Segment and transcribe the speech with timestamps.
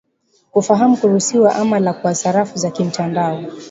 [0.51, 3.43] kufahamu kuruhusiwa ama la kwa sarafu za kimtandao